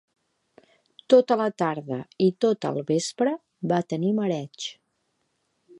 Tota 1.13 1.37
la 1.41 1.45
tarde 1.63 1.99
i 2.27 2.31
tot 2.47 2.67
el 2.73 2.81
vespre, 2.91 3.35
va 3.73 3.83
tenir 3.95 4.15
mareig 4.23 4.71